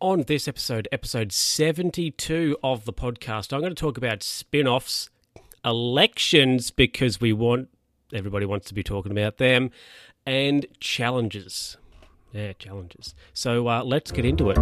[0.00, 5.10] on this episode, episode 72 of the podcast, I'm going to talk about spin offs,
[5.64, 7.68] elections, because we want
[8.12, 9.70] everybody wants to be talking about them,
[10.24, 11.76] and challenges.
[12.32, 13.14] Yeah, challenges.
[13.34, 14.58] So uh, let's get into it.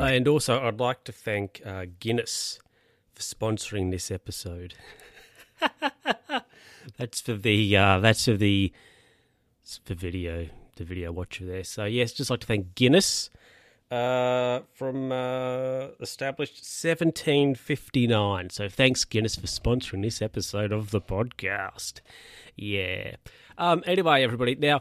[0.00, 2.60] And also, I'd like to thank uh, Guinness
[3.12, 4.74] for sponsoring this episode.
[6.96, 8.72] that's for the uh, that's for the
[9.84, 11.64] for video the video watcher there.
[11.64, 13.30] So yes, just like to thank Guinness
[13.90, 18.50] uh, from uh, established 1759.
[18.50, 22.00] So thanks Guinness for sponsoring this episode of the podcast.
[22.56, 23.16] Yeah.
[23.58, 23.82] Um.
[23.86, 24.54] Anyway, everybody.
[24.56, 24.80] Now,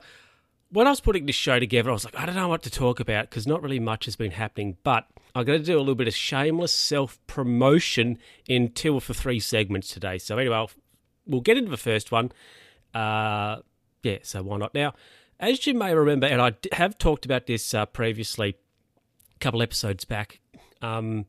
[0.69, 2.71] when I was putting this show together, I was like, I don't know what to
[2.71, 4.77] talk about because not really much has been happening.
[4.83, 5.05] But
[5.35, 9.13] I'm going to do a little bit of shameless self promotion in two or for
[9.13, 10.17] three segments today.
[10.17, 10.71] So anyway, I'll,
[11.27, 12.31] we'll get into the first one.
[12.93, 13.57] Uh,
[14.03, 14.73] yeah, so why not?
[14.73, 14.93] Now,
[15.39, 18.55] as you may remember, and I have talked about this uh, previously,
[19.35, 20.39] a couple episodes back.
[20.81, 21.25] Um,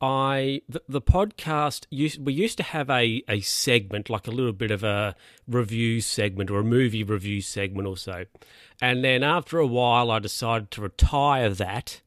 [0.00, 4.52] I the, the podcast used, we used to have a a segment like a little
[4.52, 5.16] bit of a
[5.48, 8.26] review segment or a movie review segment or so,
[8.80, 12.02] and then after a while I decided to retire that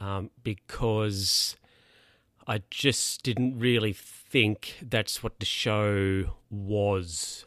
[0.00, 1.56] um, because
[2.46, 7.44] I just didn't really think that's what the show was.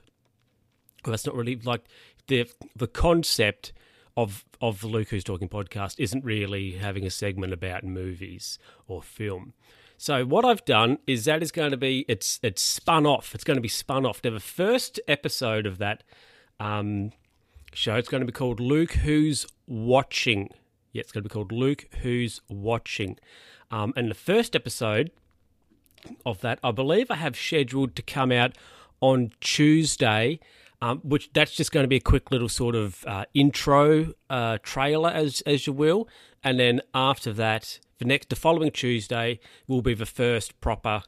[1.03, 1.83] That's not really like
[2.27, 3.73] the the concept
[4.17, 9.53] of of Luke Who's Talking podcast isn't really having a segment about movies or film.
[9.97, 13.35] So what I've done is that is going to be it's it's spun off.
[13.35, 14.21] It's going to be spun off.
[14.21, 16.03] The first episode of that
[16.59, 17.11] um,
[17.73, 20.49] show it's going to be called Luke Who's Watching.
[20.91, 23.17] Yeah, it's going to be called Luke Who's Watching.
[23.69, 25.11] Um, and the first episode
[26.25, 28.57] of that, I believe I have scheduled to come out
[29.01, 30.39] on Tuesday
[30.81, 34.57] um, which that's just going to be a quick little sort of uh, intro uh,
[34.63, 36.07] trailer, as as you will,
[36.43, 41.03] and then after that, the next the following Tuesday will be the first proper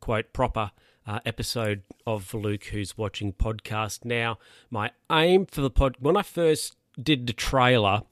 [0.00, 0.70] quote proper
[1.06, 4.04] uh, episode of Luke Who's Watching podcast.
[4.04, 4.38] Now,
[4.70, 8.02] my aim for the pod when I first did the trailer,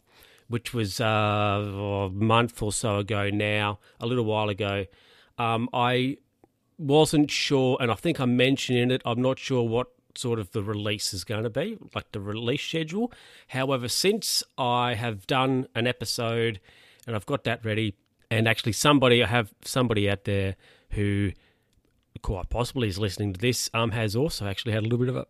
[0.48, 4.86] which was uh, a month or so ago now, a little while ago,
[5.38, 6.18] um, I
[6.78, 9.02] wasn't sure, and I think I mentioned in it.
[9.04, 12.62] I'm not sure what sort of the release is going to be, like the release
[12.62, 13.12] schedule.
[13.48, 16.60] However, since I have done an episode
[17.06, 17.94] and I've got that ready,
[18.30, 20.56] and actually somebody I have somebody out there
[20.90, 21.32] who
[22.22, 25.16] quite possibly is listening to this um has also actually had a little bit of
[25.16, 25.26] a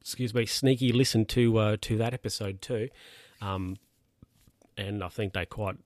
[0.00, 2.88] excuse me sneaky listen to uh, to that episode too,
[3.40, 3.76] um,
[4.76, 5.76] and I think they quite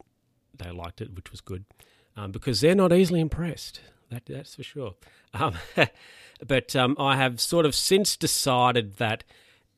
[0.56, 1.64] they liked it, which was good,
[2.16, 3.80] um, because they're not easily impressed.
[4.14, 4.94] That that's for sure.
[5.32, 5.54] Um,
[6.46, 9.24] But um, I have sort of since decided that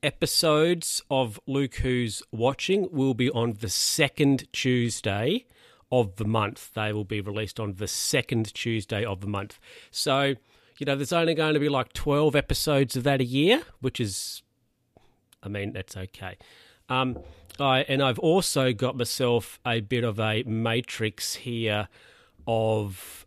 [0.03, 5.47] episodes of Luke Who's Watching will be on the second Tuesday
[5.93, 6.73] of the month.
[6.75, 9.61] They will be released on the second Tuesday of the month.
[9.91, 10.35] So,
[10.79, 14.01] you know, there's only going to be like 12 episodes of that a year, which
[14.01, 14.43] is,
[15.43, 16.37] I mean, that's okay.
[16.89, 17.19] Um,
[17.59, 21.89] I, and I've also got myself a bit of a matrix here
[22.47, 23.26] of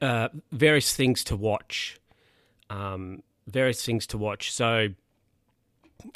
[0.00, 1.98] uh, various things to watch
[2.72, 4.52] um, various things to watch.
[4.52, 4.88] So,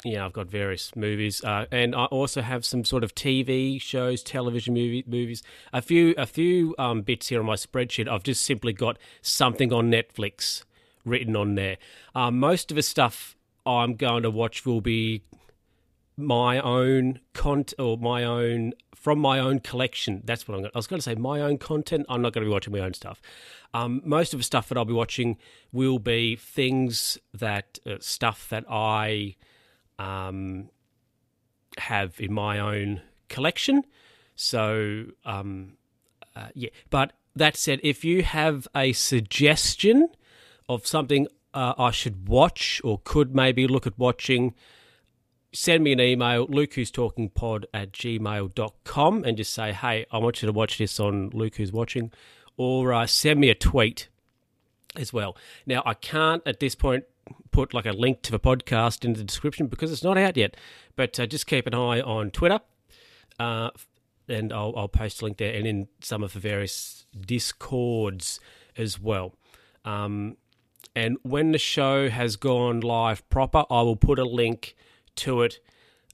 [0.03, 4.23] yeah, I've got various movies, uh, and I also have some sort of TV shows,
[4.23, 5.43] television movie, movies.
[5.71, 8.09] A few, a few um, bits here on my spreadsheet.
[8.09, 10.63] I've just simply got something on Netflix
[11.05, 11.77] written on there.
[12.15, 15.21] Um, most of the stuff I'm going to watch will be
[16.17, 20.21] my own content or my own from my own collection.
[20.25, 20.71] That's what I'm going.
[20.73, 22.07] I was going to say my own content.
[22.09, 23.21] I'm not going to be watching my own stuff.
[23.73, 25.37] Um, most of the stuff that I'll be watching
[25.71, 29.35] will be things that uh, stuff that I
[29.99, 30.69] um,
[31.77, 33.85] have in my own collection.
[34.35, 35.73] So um,
[36.35, 40.09] uh, yeah, but that said, if you have a suggestion
[40.67, 44.53] of something uh, I should watch or could maybe look at watching
[45.57, 50.19] send me an email, Luke Who's Talking Pod at gmail.com, and just say, hey, I
[50.19, 52.11] want you to watch this on Luke Who's Watching,
[52.57, 54.07] or uh, send me a tweet
[54.95, 55.35] as well.
[55.65, 57.05] Now, I can't at this point
[57.51, 60.55] put like a link to the podcast in the description because it's not out yet,
[60.95, 62.59] but uh, just keep an eye on Twitter.
[63.39, 63.71] Uh,
[64.29, 68.39] and I'll, I'll post a link there and in some of the various discords
[68.77, 69.33] as well.
[69.85, 70.37] Um,
[70.95, 74.75] and when the show has gone live proper, I will put a link
[75.17, 75.59] to it.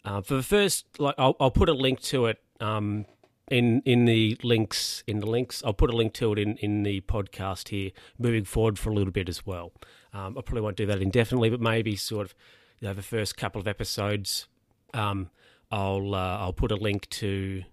[0.06, 3.06] Uh, for the first, like I'll, I'll put a link to it um,
[3.50, 5.64] in in the links in the links.
[5.66, 8.94] I'll put a link to it in in the podcast here, moving forward for a
[8.94, 9.72] little bit as well.
[10.14, 12.36] Um, I probably won't do that indefinitely, but maybe sort of
[12.80, 14.48] you know, the first couple of episodes,
[14.94, 15.30] um,
[15.72, 17.64] I'll uh, I'll put a link to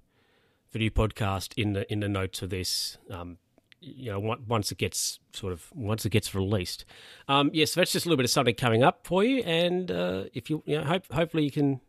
[0.72, 2.98] the new podcast in the in the notes of this.
[3.10, 3.38] Um,
[3.80, 6.84] you know, once it gets sort of once it gets released.
[7.28, 9.90] Um, yes, so that's just a little bit of something coming up for you, and
[9.90, 11.80] uh, if you, you know, hope, hopefully you can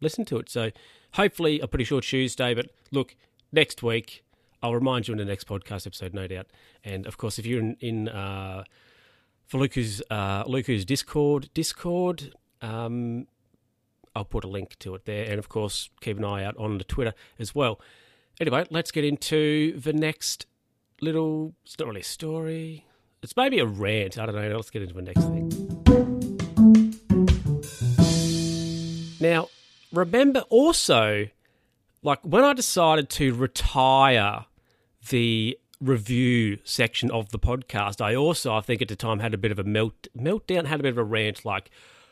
[0.00, 0.48] listen to it.
[0.48, 0.70] So
[1.14, 3.16] hopefully a pretty short Tuesday, but look,
[3.52, 4.24] next week
[4.62, 6.46] I'll remind you in the next podcast episode, no doubt.
[6.84, 8.64] And of course, if you're in, in uh,
[9.46, 12.32] for Luke Who's uh, Luke Who's Discord, Discord,
[12.62, 13.26] um,
[14.14, 16.78] I'll put a link to it there, and of course, keep an eye out on
[16.78, 17.80] the Twitter as well.
[18.40, 20.46] Anyway, let's get into the next
[21.00, 21.54] little.
[21.64, 22.86] It's not really a story.
[23.22, 24.18] It's maybe a rant.
[24.18, 24.56] I don't know.
[24.56, 25.50] Let's get into the next thing.
[29.20, 29.48] Now,
[29.92, 31.28] remember also,
[32.02, 34.44] like when I decided to retire
[35.08, 39.38] the review section of the podcast, I also, I think at the time, had a
[39.38, 41.70] bit of a melt meltdown, had a bit of a rant, like,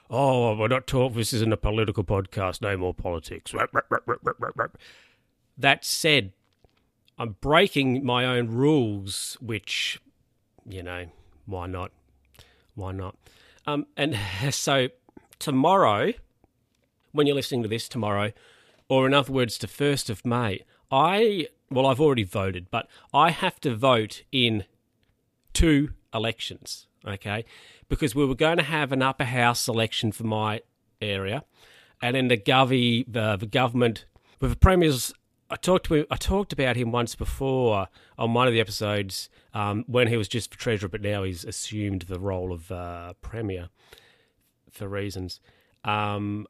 [0.09, 1.19] "Oh, we're not talking.
[1.19, 2.63] This isn't a political podcast.
[2.63, 3.53] No more politics."
[5.59, 6.33] That said,
[7.19, 10.01] I'm breaking my own rules, which,
[10.69, 11.07] you know,
[11.47, 11.93] why not?
[12.75, 13.17] Why not?
[13.67, 14.17] Um, and
[14.51, 14.89] so
[15.39, 16.13] tomorrow,
[17.13, 18.33] when you're listening to this tomorrow,
[18.89, 23.31] or in other words, the 1st of May, I, well, I've already voted, but I
[23.31, 24.65] have to vote in
[25.53, 27.45] two elections, okay?
[27.89, 30.61] Because we were going to have an upper house election for my
[31.01, 31.45] area,
[32.03, 34.05] and then the govy, the, the government,
[34.41, 35.15] with the premier's
[35.53, 39.85] I talked to I talked about him once before on one of the episodes um,
[39.87, 43.69] when he was just treasurer, but now he's assumed the role of uh, premier
[44.71, 45.41] for reasons.
[45.85, 46.47] Um,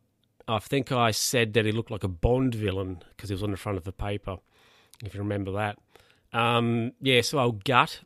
[0.47, 3.51] I think I said that he looked like a Bond villain because he was on
[3.51, 4.37] the front of the paper,
[5.05, 5.79] if you remember that.
[6.33, 8.01] Um, yeah, so I'll gut.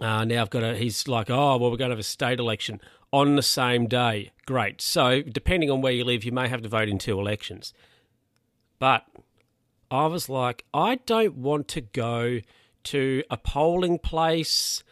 [0.00, 0.76] Uh, now I've got a.
[0.76, 2.80] He's like, oh well, we're going to have a state election
[3.12, 4.32] on the same day.
[4.46, 4.80] Great.
[4.80, 7.72] So depending on where you live, you may have to vote in two elections.
[8.80, 9.04] But
[9.92, 12.40] I was like, I don't want to go
[12.84, 14.82] to a polling place.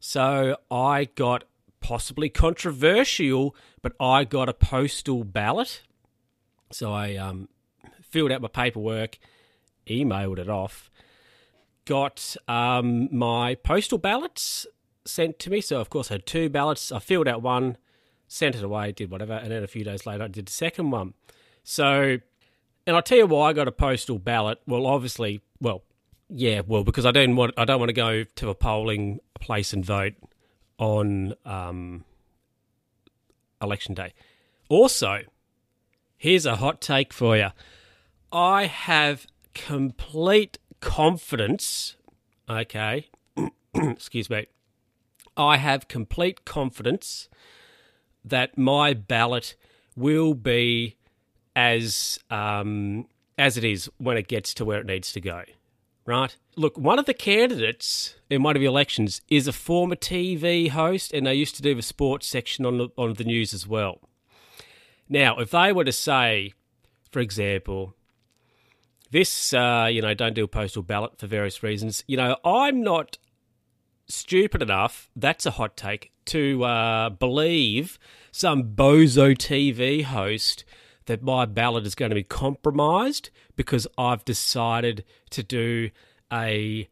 [0.00, 1.44] So I got
[1.80, 5.82] possibly controversial, but I got a postal ballot.
[6.72, 7.50] So I um,
[8.00, 9.18] filled out my paperwork,
[9.86, 10.90] emailed it off,
[11.84, 14.66] got um, my postal ballots
[15.04, 15.60] sent to me.
[15.60, 16.90] So, of course, I had two ballots.
[16.90, 17.76] I filled out one,
[18.26, 19.34] sent it away, did whatever.
[19.34, 21.12] And then a few days later, I did the second one.
[21.62, 22.20] So
[22.86, 24.60] and I'll tell you why I got a postal ballot.
[24.66, 25.82] Well, obviously, well,
[26.28, 29.72] yeah, well, because I don't want I don't want to go to a polling place
[29.72, 30.14] and vote
[30.78, 32.04] on um,
[33.60, 34.12] election day.
[34.68, 35.20] Also,
[36.16, 37.48] here's a hot take for you.
[38.32, 41.96] I have complete confidence.
[42.48, 43.08] Okay,
[43.74, 44.46] excuse me.
[45.36, 47.28] I have complete confidence
[48.24, 49.54] that my ballot
[49.94, 50.96] will be
[51.56, 53.06] as um,
[53.38, 55.42] as it is when it gets to where it needs to go.
[56.04, 56.36] Right?
[56.54, 61.12] Look, one of the candidates in one of the elections is a former TV host,
[61.12, 63.98] and they used to do the sports section on the, on the news as well.
[65.08, 66.52] Now, if they were to say,
[67.10, 67.94] for example,
[69.10, 72.82] this, uh, you know, don't do a postal ballot for various reasons, you know, I'm
[72.82, 73.18] not
[74.06, 77.98] stupid enough, that's a hot take, to uh, believe
[78.30, 80.64] some bozo TV host
[81.06, 85.90] that my ballot is going to be compromised because I've decided to do
[86.32, 86.88] a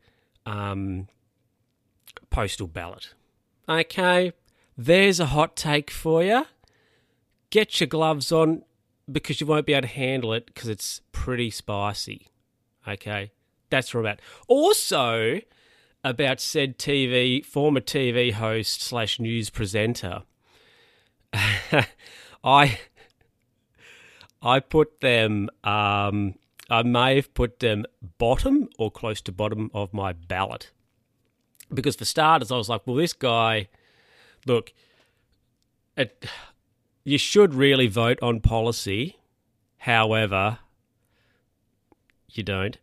[0.47, 1.09] um,
[2.31, 3.15] postal ballot.
[3.69, 4.33] Okay,
[4.77, 6.47] there's a hot take for you.
[7.51, 8.63] Get your gloves on
[9.11, 12.29] because you won't be able to handle it because it's pretty spicy.
[12.87, 13.33] Okay,
[13.71, 14.21] that's what about.
[14.49, 15.41] Also,
[16.03, 20.23] about said TV, former TV host slash news presenter.
[22.45, 22.79] I
[24.45, 25.51] I put them.
[25.65, 26.35] Um,
[26.71, 27.85] I may have put them
[28.19, 30.71] bottom or close to bottom of my ballot
[31.73, 33.69] because for starters, I was like, well, this guy,
[34.47, 34.73] look,
[35.97, 36.27] it,
[37.05, 39.19] you should really vote on policy.
[39.79, 40.59] However,
[42.31, 42.79] you don't.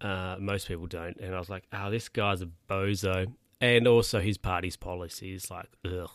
[0.00, 1.16] Uh, most people don't.
[1.18, 3.32] And I was like, oh, this guy's a bozo.
[3.60, 6.10] And also his party's policy is like, ugh.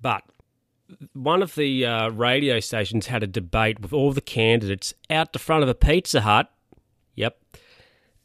[0.00, 0.24] But
[1.12, 5.38] one of the uh, radio stations had a debate with all the candidates out the
[5.38, 6.50] front of a Pizza Hut.
[7.14, 7.38] Yep.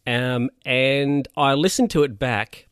[0.08, 2.68] Um, and I listened to it back,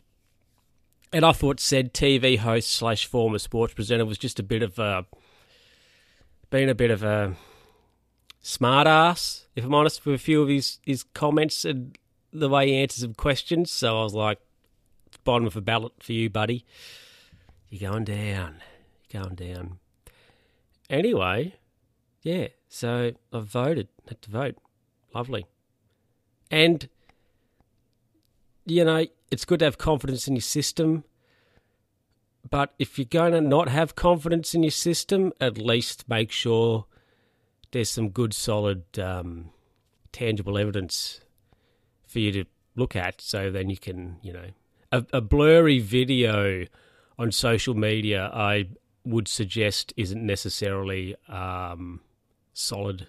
[1.11, 4.77] and I thought said TV host slash former sports presenter was just a bit of
[4.79, 5.05] a,
[6.49, 7.35] being a bit of a
[8.41, 11.97] smart ass, if I'm honest, with a few of his, his comments and
[12.31, 13.71] the way he answers some questions.
[13.71, 14.39] So I was like,
[15.23, 16.65] bottom of a ballot for you, buddy.
[17.69, 18.61] You're going down.
[19.09, 19.79] You're going down.
[20.93, 21.55] Anyway,
[22.21, 22.47] yeah.
[22.69, 23.89] So I voted.
[24.07, 24.57] Had to vote.
[25.13, 25.45] Lovely.
[26.49, 26.87] And
[28.65, 31.03] you know, it's good to have confidence in your system.
[32.49, 36.85] But if you're going to not have confidence in your system, at least make sure
[37.71, 39.49] there's some good, solid, um,
[40.11, 41.21] tangible evidence
[42.05, 42.45] for you to
[42.75, 43.21] look at.
[43.21, 44.47] So then you can, you know,
[44.91, 46.65] a, a blurry video
[47.17, 48.67] on social media, I
[49.05, 52.01] would suggest isn't necessarily um,
[52.53, 53.07] solid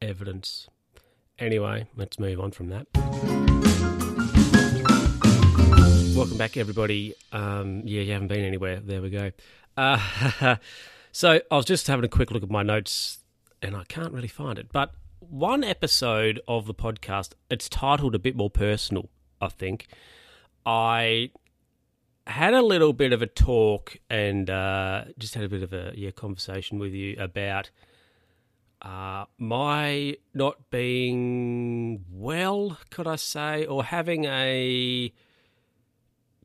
[0.00, 0.68] evidence.
[1.38, 2.86] Anyway, let's move on from that.
[6.16, 7.14] Welcome back, everybody.
[7.32, 8.80] Um, yeah, you haven't been anywhere.
[8.80, 9.32] There we go.
[9.76, 10.56] Uh,
[11.12, 13.18] so I was just having a quick look at my notes,
[13.60, 14.68] and I can't really find it.
[14.72, 19.10] But one episode of the podcast, it's titled a bit more personal.
[19.40, 19.88] I think
[20.64, 21.30] I
[22.26, 25.92] had a little bit of a talk and uh, just had a bit of a
[25.94, 27.70] yeah conversation with you about
[28.82, 35.12] uh, my not being well, could I say, or having a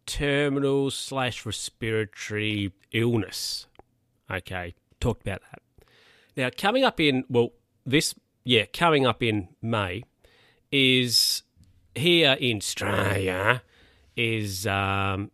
[0.05, 3.67] terminal slash respiratory illness.
[4.29, 5.61] Okay, talked about that.
[6.37, 7.49] Now, coming up in, well,
[7.85, 10.03] this, yeah, coming up in May
[10.71, 11.43] is
[11.93, 13.61] here in Australia
[14.15, 15.31] is, um,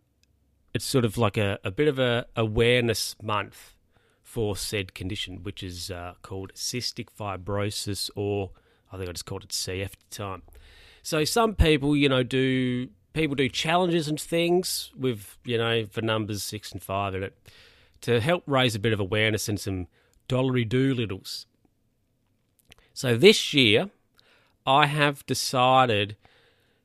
[0.77, 3.73] it's sort of like a, a bit of a awareness month
[4.21, 8.51] for said condition, which is uh, called cystic fibrosis, or
[8.91, 10.43] I think I just called it CF at the time.
[11.01, 16.03] So some people, you know, do people do challenges and things with, you know, for
[16.03, 17.35] numbers six and five in it
[18.01, 19.87] to help raise a bit of awareness and some
[20.27, 21.47] dollary doolittles.
[22.93, 23.89] So this year,
[24.67, 26.17] I have decided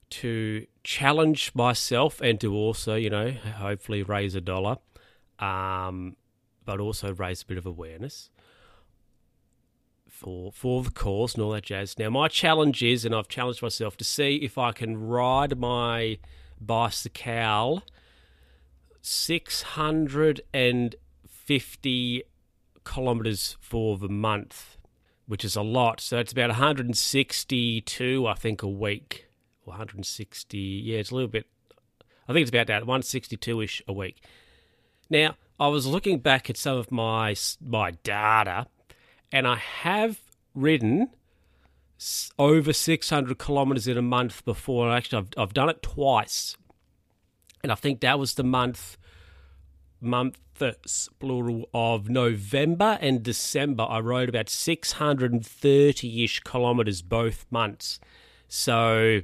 [0.09, 4.79] to challenge myself and to also, you know, hopefully raise a dollar,
[5.39, 6.17] um,
[6.65, 8.31] but also raise a bit of awareness
[10.09, 11.99] for for the cause and all that jazz.
[11.99, 16.19] Now my challenge is, and I've challenged myself to see if I can ride my
[16.61, 17.83] bicycle
[19.01, 20.95] six hundred and
[21.27, 22.23] fifty
[22.85, 24.77] kilometers for the month,
[25.27, 26.01] which is a lot.
[26.01, 29.29] So it's about 162, I think, a week.
[29.65, 31.47] Or 160, yeah, it's a little bit.
[32.29, 34.23] I think it's about that 162 ish a week.
[35.11, 38.67] Now, I was looking back at some of my my data
[39.31, 40.21] and I have
[40.55, 41.11] ridden
[42.39, 44.91] over 600 kilometers in a month before.
[44.91, 46.57] Actually, I've, I've done it twice.
[47.63, 48.99] And I think that was the month,
[50.01, 53.85] months plural of November and December.
[53.89, 58.01] I rode about 630 ish kilometers both months.
[58.49, 59.23] So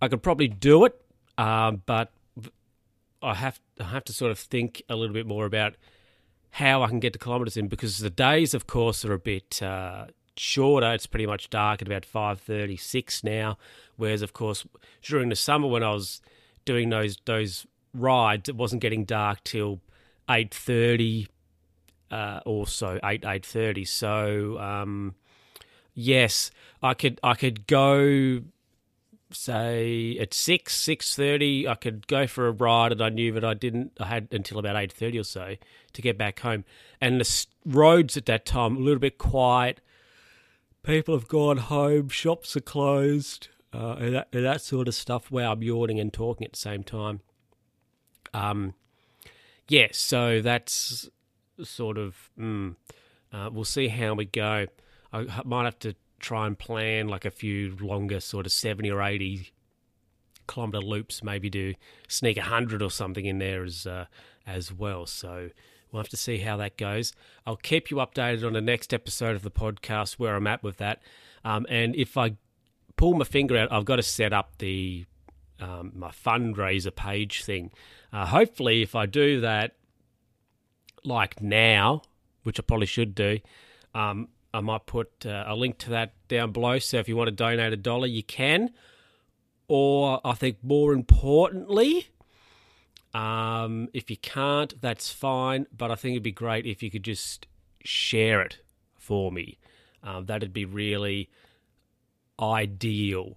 [0.00, 1.00] I could probably do it,
[1.36, 2.12] um, but
[3.22, 5.74] I have I have to sort of think a little bit more about
[6.50, 9.62] how I can get the kilometres in because the days, of course, are a bit
[9.62, 10.92] uh, shorter.
[10.92, 13.58] It's pretty much dark at about five thirty six now.
[13.96, 14.64] Whereas, of course,
[15.02, 16.20] during the summer when I was
[16.64, 19.80] doing those those rides, it wasn't getting dark till
[20.30, 21.28] eight thirty
[22.10, 23.84] uh, or so, eight eight thirty.
[23.84, 25.16] So um,
[25.94, 26.50] yes,
[26.82, 28.42] I could I could go
[29.30, 33.44] say at six six thirty, I could go for a ride, and I knew that
[33.44, 33.92] I didn't.
[34.00, 35.56] I had until about eight thirty or so
[35.92, 36.64] to get back home,
[37.00, 39.80] and the roads at that time a little bit quiet.
[40.82, 45.30] People have gone home, shops are closed, uh, and, that, and that sort of stuff.
[45.30, 47.20] Where I'm yawning and talking at the same time.
[48.32, 48.74] Um,
[49.68, 51.08] yeah, so that's
[51.62, 52.30] sort of.
[52.38, 52.76] Mm,
[53.32, 54.66] uh, we'll see how we go.
[55.12, 59.02] I might have to try and plan like a few longer sort of 70 or
[59.02, 59.52] 80
[60.46, 61.74] kilometer loops maybe do
[62.08, 64.06] sneak a 100 or something in there as uh,
[64.46, 65.06] as well.
[65.06, 65.50] So
[65.92, 67.12] we'll have to see how that goes.
[67.46, 70.78] I'll keep you updated on the next episode of the podcast where i'm at with
[70.78, 71.00] that.
[71.44, 72.36] Um, and if i
[72.96, 75.04] pull my finger out i've got to set up the
[75.60, 77.70] um, my fundraiser page thing.
[78.12, 79.76] Uh, hopefully if i do that
[81.04, 82.02] like now
[82.42, 83.38] which i probably should do
[83.94, 86.80] um, I might put uh, a link to that down below.
[86.80, 88.70] So if you want to donate a dollar, you can.
[89.68, 92.08] Or I think more importantly,
[93.14, 95.68] um, if you can't, that's fine.
[95.76, 97.46] But I think it'd be great if you could just
[97.84, 98.58] share it
[98.96, 99.58] for me.
[100.02, 101.30] Um, that'd be really
[102.40, 103.36] ideal.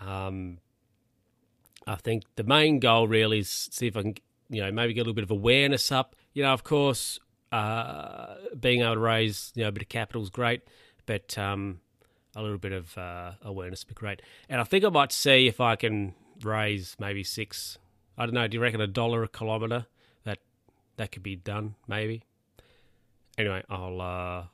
[0.00, 0.60] Um,
[1.86, 4.14] I think the main goal really is see if I can,
[4.48, 6.16] you know, maybe get a little bit of awareness up.
[6.32, 7.18] You know, of course,
[7.52, 10.62] uh, being able to raise you know a bit of capital is great,
[11.06, 11.80] but um,
[12.36, 14.22] a little bit of uh, awareness would be great.
[14.48, 17.78] And I think I might see if I can raise maybe six.
[18.16, 18.46] I don't know.
[18.48, 19.86] Do you reckon a dollar a kilometre?
[20.24, 20.38] That
[20.96, 22.22] that could be done, maybe.
[23.36, 24.00] anyway, I'll.
[24.00, 24.44] Uh,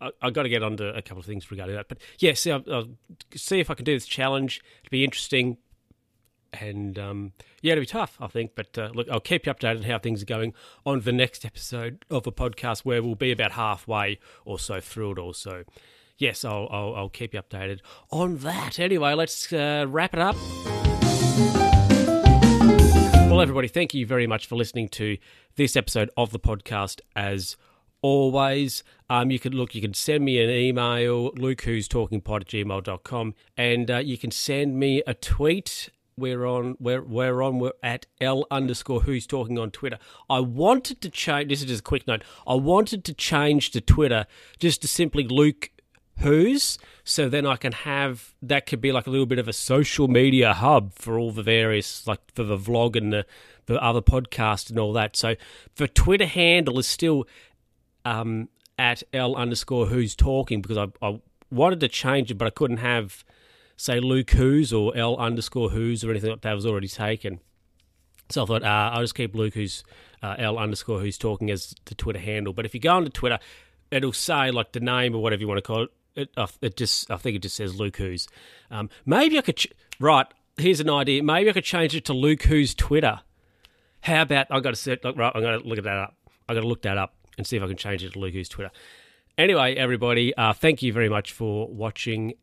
[0.00, 2.52] I, I got to get onto a couple of things regarding that, but yeah, see,
[2.52, 2.88] I'll, I'll
[3.34, 4.62] see if I can do this challenge.
[4.84, 5.56] It'll be interesting,
[6.52, 8.52] and um, yeah, it'll be tough, I think.
[8.54, 11.44] But uh, look, I'll keep you updated on how things are going on the next
[11.44, 15.18] episode of a podcast, where we'll be about halfway or so through it.
[15.18, 15.64] Also,
[16.18, 18.78] yes, I'll I'll, I'll keep you updated on that.
[18.78, 20.36] Anyway, let's uh, wrap it up.
[23.28, 25.18] Well, everybody, thank you very much for listening to
[25.56, 27.00] this episode of the podcast.
[27.14, 27.56] As
[28.00, 32.42] always, um, you can look, you can send me an email, luke who's talking pod
[32.42, 35.90] at gmail.com, and uh, you can send me a tweet.
[36.18, 39.98] We're on, we're, we're on, we're at L underscore who's talking on Twitter.
[40.28, 43.80] I wanted to change, this is just a quick note, I wanted to change to
[43.80, 44.26] Twitter
[44.58, 45.70] just to simply Luke
[46.18, 49.52] who's so then I can have that could be like a little bit of a
[49.52, 53.24] social media hub for all the various like for the vlog and the,
[53.66, 55.16] the other podcast and all that.
[55.16, 55.36] So
[55.76, 57.26] the Twitter handle is still
[58.04, 58.48] um,
[58.78, 61.20] at L underscore who's talking because I, I
[61.50, 63.24] wanted to change it but I couldn't have
[63.78, 67.40] say Luke who's or L underscore who's or anything like that was already taken.
[68.28, 69.82] So I thought uh, I'll just keep Luke who's
[70.22, 72.52] uh, L underscore who's talking as the Twitter handle.
[72.52, 73.38] But if you go onto Twitter,
[73.90, 76.30] it'll say like the name or whatever you want to call it it,
[76.60, 78.26] it just I think it just says Luke Who's.
[78.70, 79.68] Um, maybe I could ch-
[80.00, 80.26] right.
[80.56, 81.22] Here's an idea.
[81.22, 83.20] Maybe I could change it to Luke Who's Twitter.
[84.00, 85.32] How about I got to set look right?
[85.34, 86.16] I'm going to look at that up.
[86.48, 88.34] I got to look that up and see if I can change it to Luke
[88.34, 88.72] Who's Twitter.
[89.36, 92.34] Anyway, everybody, uh, thank you very much for watching.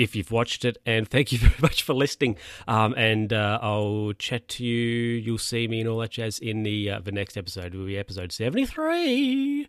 [0.00, 2.36] If you've watched it, and thank you very much for listening.
[2.66, 5.16] Um, and uh, I'll chat to you.
[5.16, 7.74] You'll see me and all that jazz in the uh, the next episode.
[7.74, 9.68] Will be episode seventy three.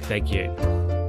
[0.00, 0.99] Thank you.